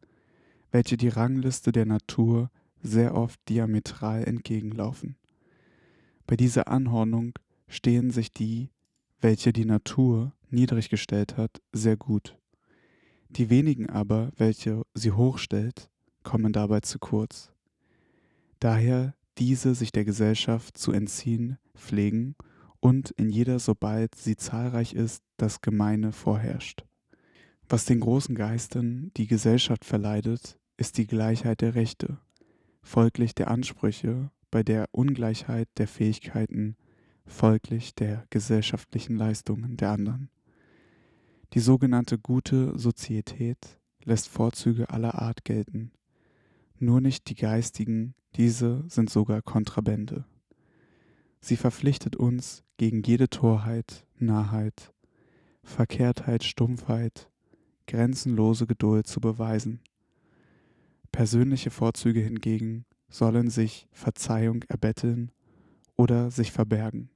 welche 0.71 0.97
die 0.97 1.09
Rangliste 1.09 1.71
der 1.71 1.85
Natur 1.85 2.49
sehr 2.81 3.15
oft 3.15 3.39
diametral 3.47 4.23
entgegenlaufen. 4.23 5.15
Bei 6.25 6.35
dieser 6.35 6.67
Anordnung 6.67 7.33
stehen 7.67 8.11
sich 8.11 8.31
die, 8.33 8.69
welche 9.19 9.53
die 9.53 9.65
Natur 9.65 10.33
niedrig 10.49 10.89
gestellt 10.89 11.37
hat, 11.37 11.61
sehr 11.71 11.97
gut. 11.97 12.37
Die 13.29 13.49
wenigen 13.49 13.89
aber, 13.89 14.31
welche 14.37 14.81
sie 14.93 15.11
hochstellt, 15.11 15.89
kommen 16.23 16.53
dabei 16.53 16.81
zu 16.81 16.99
kurz. 16.99 17.51
Daher 18.59 19.15
diese 19.37 19.75
sich 19.75 19.91
der 19.91 20.05
Gesellschaft 20.05 20.77
zu 20.77 20.91
entziehen 20.91 21.57
pflegen 21.75 22.35
und 22.79 23.11
in 23.11 23.29
jeder, 23.29 23.59
sobald 23.59 24.15
sie 24.15 24.35
zahlreich 24.35 24.93
ist, 24.93 25.23
das 25.37 25.61
Gemeine 25.61 26.11
vorherrscht. 26.11 26.85
Was 27.69 27.85
den 27.85 28.01
großen 28.01 28.35
Geistern 28.35 29.11
die 29.17 29.27
Gesellschaft 29.27 29.85
verleidet, 29.85 30.59
ist 30.77 30.97
die 30.97 31.07
Gleichheit 31.07 31.61
der 31.61 31.75
Rechte, 31.75 32.17
folglich 32.81 33.33
der 33.33 33.49
Ansprüche, 33.49 34.31
bei 34.49 34.63
der 34.63 34.89
Ungleichheit 34.91 35.69
der 35.77 35.87
Fähigkeiten, 35.87 36.75
folglich 37.25 37.95
der 37.95 38.25
gesellschaftlichen 38.29 39.15
Leistungen 39.15 39.77
der 39.77 39.91
anderen. 39.91 40.29
Die 41.53 41.59
sogenannte 41.59 42.17
gute 42.17 42.77
Sozietät 42.77 43.79
lässt 44.03 44.27
Vorzüge 44.27 44.89
aller 44.89 45.15
Art 45.15 45.45
gelten, 45.45 45.91
nur 46.81 47.01
nicht 47.01 47.29
die 47.29 47.35
geistigen, 47.35 48.13
diese 48.35 48.83
sind 48.87 49.09
sogar 49.09 49.41
Kontrabände. 49.41 50.25
Sie 51.39 51.57
verpflichtet 51.57 52.15
uns, 52.15 52.63
gegen 52.77 53.03
jede 53.03 53.29
Torheit, 53.29 54.05
Narrheit, 54.17 54.93
Verkehrtheit, 55.63 56.43
Stumpfheit, 56.43 57.29
grenzenlose 57.87 58.65
Geduld 58.65 59.07
zu 59.07 59.19
beweisen. 59.21 59.79
Persönliche 61.11 61.69
Vorzüge 61.69 62.21
hingegen 62.21 62.85
sollen 63.09 63.49
sich 63.49 63.87
Verzeihung 63.91 64.63
erbetteln 64.63 65.31
oder 65.95 66.31
sich 66.31 66.51
verbergen 66.51 67.09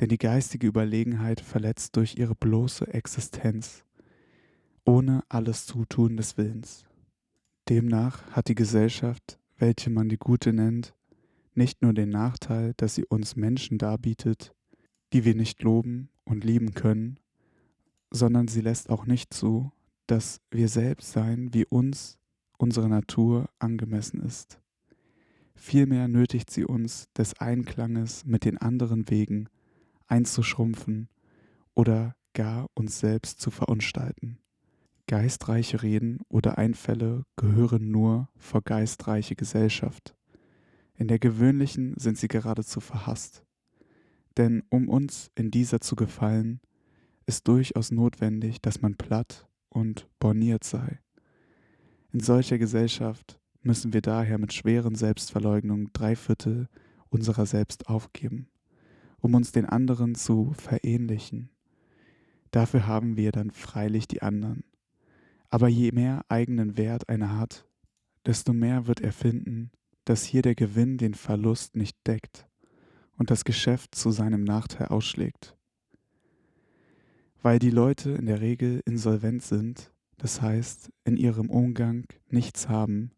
denn 0.00 0.08
die 0.08 0.18
geistige 0.18 0.66
Überlegenheit 0.66 1.40
verletzt 1.40 1.96
durch 1.96 2.16
ihre 2.16 2.34
bloße 2.34 2.92
Existenz, 2.92 3.84
ohne 4.84 5.22
alles 5.28 5.66
Zutun 5.66 6.16
des 6.16 6.36
Willens. 6.36 6.84
Demnach 7.68 8.30
hat 8.32 8.48
die 8.48 8.54
Gesellschaft, 8.54 9.38
welche 9.56 9.90
man 9.90 10.08
die 10.08 10.18
gute 10.18 10.52
nennt, 10.52 10.94
nicht 11.54 11.82
nur 11.82 11.92
den 11.92 12.08
Nachteil, 12.08 12.74
dass 12.76 12.94
sie 12.94 13.04
uns 13.04 13.36
Menschen 13.36 13.78
darbietet, 13.78 14.52
die 15.12 15.24
wir 15.24 15.34
nicht 15.34 15.62
loben 15.62 16.08
und 16.24 16.44
lieben 16.44 16.74
können, 16.74 17.18
sondern 18.10 18.48
sie 18.48 18.60
lässt 18.60 18.90
auch 18.90 19.06
nicht 19.06 19.32
zu, 19.32 19.70
dass 20.06 20.40
wir 20.50 20.68
selbst 20.68 21.12
sein, 21.12 21.52
wie 21.52 21.64
uns 21.64 22.18
unsere 22.58 22.88
Natur 22.88 23.48
angemessen 23.58 24.20
ist. 24.20 24.60
Vielmehr 25.54 26.08
nötigt 26.08 26.50
sie 26.50 26.64
uns 26.64 27.08
des 27.16 27.38
Einklanges 27.38 28.24
mit 28.24 28.44
den 28.44 28.58
anderen 28.58 29.08
Wegen 29.10 29.48
einzuschrumpfen 30.06 31.08
oder 31.74 32.16
gar 32.34 32.68
uns 32.74 32.98
selbst 32.98 33.40
zu 33.40 33.50
verunstalten. 33.50 34.38
Geistreiche 35.12 35.82
Reden 35.82 36.20
oder 36.30 36.56
Einfälle 36.56 37.26
gehören 37.36 37.90
nur 37.90 38.30
vor 38.38 38.62
geistreiche 38.62 39.36
Gesellschaft. 39.36 40.16
In 40.96 41.06
der 41.06 41.18
gewöhnlichen 41.18 41.92
sind 41.98 42.16
sie 42.16 42.28
geradezu 42.28 42.80
verhasst. 42.80 43.44
Denn 44.38 44.62
um 44.70 44.88
uns 44.88 45.30
in 45.34 45.50
dieser 45.50 45.82
zu 45.82 45.96
gefallen, 45.96 46.62
ist 47.26 47.46
durchaus 47.46 47.90
notwendig, 47.90 48.62
dass 48.62 48.80
man 48.80 48.96
platt 48.96 49.46
und 49.68 50.08
borniert 50.18 50.64
sei. 50.64 51.00
In 52.10 52.20
solcher 52.20 52.56
Gesellschaft 52.56 53.38
müssen 53.60 53.92
wir 53.92 54.00
daher 54.00 54.38
mit 54.38 54.54
schweren 54.54 54.94
Selbstverleugnungen 54.94 55.90
drei 55.92 56.16
Viertel 56.16 56.70
unserer 57.10 57.44
selbst 57.44 57.86
aufgeben 57.86 58.48
um 59.22 59.34
uns 59.34 59.52
den 59.52 59.66
anderen 59.66 60.14
zu 60.14 60.52
verähnlichen. 60.54 61.48
Dafür 62.50 62.86
haben 62.86 63.16
wir 63.16 63.30
dann 63.30 63.50
freilich 63.50 64.08
die 64.08 64.20
anderen. 64.20 64.64
Aber 65.52 65.68
je 65.68 65.92
mehr 65.92 66.24
eigenen 66.30 66.78
Wert 66.78 67.10
einer 67.10 67.36
hat, 67.36 67.66
desto 68.24 68.54
mehr 68.54 68.86
wird 68.86 69.02
er 69.02 69.12
finden, 69.12 69.70
dass 70.06 70.24
hier 70.24 70.40
der 70.40 70.54
Gewinn 70.54 70.96
den 70.96 71.12
Verlust 71.12 71.76
nicht 71.76 71.94
deckt 72.06 72.48
und 73.18 73.30
das 73.30 73.44
Geschäft 73.44 73.94
zu 73.94 74.12
seinem 74.12 74.44
Nachteil 74.44 74.86
ausschlägt. 74.86 75.54
Weil 77.42 77.58
die 77.58 77.68
Leute 77.68 78.12
in 78.12 78.24
der 78.24 78.40
Regel 78.40 78.80
insolvent 78.86 79.42
sind, 79.42 79.92
das 80.16 80.40
heißt 80.40 80.90
in 81.04 81.18
ihrem 81.18 81.50
Umgang 81.50 82.06
nichts 82.30 82.70
haben, 82.70 83.10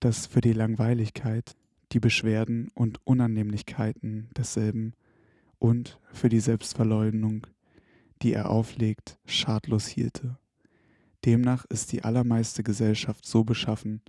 das 0.00 0.26
für 0.26 0.40
die 0.40 0.54
Langweiligkeit, 0.54 1.54
die 1.92 2.00
Beschwerden 2.00 2.70
und 2.72 2.98
Unannehmlichkeiten 3.04 4.30
desselben 4.34 4.94
und 5.58 6.00
für 6.14 6.30
die 6.30 6.40
Selbstverleugnung, 6.40 7.46
die 8.22 8.32
er 8.32 8.48
auflegt, 8.48 9.18
schadlos 9.26 9.86
hielte. 9.86 10.38
Demnach 11.28 11.66
ist 11.68 11.92
die 11.92 12.04
allermeiste 12.04 12.62
Gesellschaft 12.62 13.26
so 13.26 13.44
beschaffen, 13.44 14.00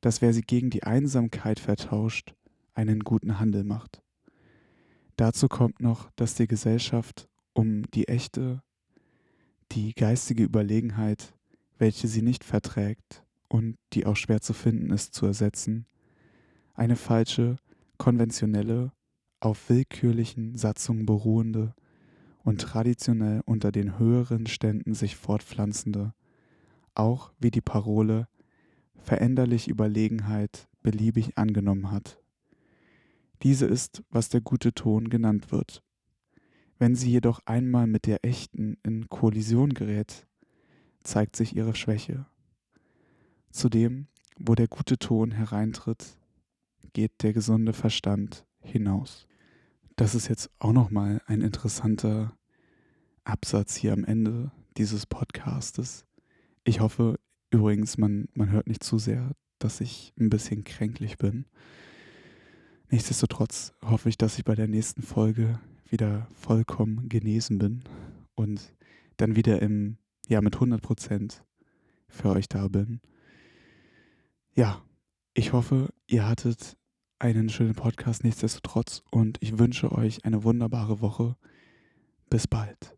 dass 0.00 0.22
wer 0.22 0.32
sie 0.32 0.40
gegen 0.40 0.70
die 0.70 0.84
Einsamkeit 0.84 1.60
vertauscht, 1.60 2.34
einen 2.72 3.00
guten 3.00 3.38
Handel 3.38 3.62
macht. 3.62 4.02
Dazu 5.16 5.48
kommt 5.48 5.82
noch, 5.82 6.10
dass 6.16 6.34
die 6.34 6.46
Gesellschaft 6.46 7.28
um 7.52 7.82
die 7.90 8.08
echte, 8.08 8.62
die 9.72 9.92
geistige 9.92 10.44
Überlegenheit, 10.44 11.34
welche 11.76 12.08
sie 12.08 12.22
nicht 12.22 12.42
verträgt 12.42 13.22
und 13.48 13.76
die 13.92 14.06
auch 14.06 14.16
schwer 14.16 14.40
zu 14.40 14.54
finden 14.54 14.90
ist, 14.92 15.12
zu 15.12 15.26
ersetzen, 15.26 15.84
eine 16.72 16.96
falsche, 16.96 17.56
konventionelle 17.98 18.92
auf 19.40 19.68
willkürlichen 19.68 20.56
Satzungen 20.56 21.04
beruhende 21.04 21.74
und 22.44 22.62
traditionell 22.62 23.42
unter 23.44 23.72
den 23.72 23.98
höheren 23.98 24.46
Ständen 24.46 24.94
sich 24.94 25.16
fortpflanzende, 25.16 26.14
auch 26.98 27.32
wie 27.38 27.50
die 27.50 27.60
Parole 27.60 28.28
veränderlich 28.96 29.68
Überlegenheit 29.68 30.68
beliebig 30.82 31.38
angenommen 31.38 31.90
hat. 31.90 32.18
Diese 33.42 33.66
ist, 33.66 34.02
was 34.10 34.28
der 34.28 34.40
gute 34.40 34.72
Ton 34.72 35.08
genannt 35.10 35.52
wird. 35.52 35.82
Wenn 36.78 36.94
sie 36.94 37.10
jedoch 37.10 37.40
einmal 37.44 37.86
mit 37.86 38.06
der 38.06 38.24
echten 38.24 38.78
in 38.82 39.08
Kollision 39.08 39.74
gerät, 39.74 40.26
zeigt 41.02 41.36
sich 41.36 41.54
ihre 41.56 41.74
Schwäche. 41.74 42.26
Zudem, 43.50 44.08
wo 44.38 44.54
der 44.54 44.68
gute 44.68 44.98
Ton 44.98 45.30
hereintritt, 45.30 46.18
geht 46.92 47.22
der 47.22 47.32
gesunde 47.32 47.72
Verstand 47.72 48.46
hinaus. 48.60 49.26
Das 49.96 50.14
ist 50.14 50.28
jetzt 50.28 50.50
auch 50.58 50.72
nochmal 50.72 51.22
ein 51.26 51.40
interessanter 51.40 52.36
Absatz 53.24 53.76
hier 53.76 53.92
am 53.92 54.04
Ende 54.04 54.50
dieses 54.76 55.06
Podcastes. 55.06 56.05
Ich 56.68 56.80
hoffe 56.80 57.20
übrigens, 57.50 57.96
man, 57.96 58.28
man 58.34 58.50
hört 58.50 58.66
nicht 58.66 58.82
zu 58.82 58.98
sehr, 58.98 59.30
dass 59.60 59.80
ich 59.80 60.12
ein 60.18 60.30
bisschen 60.30 60.64
kränklich 60.64 61.16
bin. 61.16 61.46
Nichtsdestotrotz 62.90 63.72
hoffe 63.84 64.08
ich, 64.08 64.18
dass 64.18 64.36
ich 64.36 64.44
bei 64.44 64.56
der 64.56 64.66
nächsten 64.66 65.02
Folge 65.02 65.60
wieder 65.88 66.26
vollkommen 66.34 67.08
genesen 67.08 67.58
bin 67.58 67.84
und 68.34 68.74
dann 69.16 69.36
wieder 69.36 69.62
im 69.62 69.98
ja, 70.26 70.40
mit 70.40 70.54
100 70.54 70.82
Prozent 70.82 71.44
für 72.08 72.30
euch 72.30 72.48
da 72.48 72.66
bin. 72.66 73.00
Ja, 74.56 74.82
ich 75.34 75.52
hoffe, 75.52 75.90
ihr 76.08 76.26
hattet 76.26 76.76
einen 77.20 77.48
schönen 77.48 77.76
Podcast 77.76 78.24
nichtsdestotrotz 78.24 79.04
und 79.12 79.38
ich 79.40 79.60
wünsche 79.60 79.92
euch 79.92 80.24
eine 80.24 80.42
wunderbare 80.42 81.00
Woche. 81.00 81.36
Bis 82.28 82.48
bald. 82.48 82.96